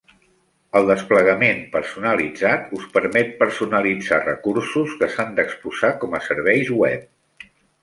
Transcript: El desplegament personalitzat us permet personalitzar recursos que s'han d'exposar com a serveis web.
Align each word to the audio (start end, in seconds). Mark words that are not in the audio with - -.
El 0.77 0.85
desplegament 0.91 1.61
personalitzat 1.75 2.73
us 2.79 2.87
permet 2.97 3.29
personalitzar 3.43 4.21
recursos 4.25 4.97
que 5.03 5.13
s'han 5.13 5.39
d'exposar 5.41 5.95
com 6.07 6.19
a 6.19 6.25
serveis 6.33 6.75
web. 6.83 7.49